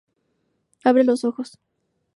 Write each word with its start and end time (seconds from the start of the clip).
Abre 0.83 1.03
los 1.03 1.23
ojos. 1.25 1.59